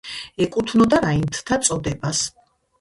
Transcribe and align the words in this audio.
ეკუთვნოდა 0.45 1.03
რაინდთა 1.05 1.61
წოდებას. 1.69 2.27